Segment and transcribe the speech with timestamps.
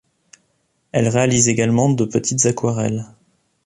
[0.93, 3.05] Elle réalise également de petites aquarelles.